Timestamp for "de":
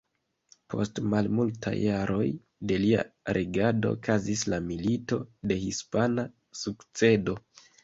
2.71-2.79, 5.53-5.61